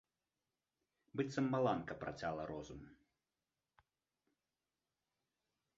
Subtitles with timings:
[1.19, 2.81] Быццам маланка працяла розум.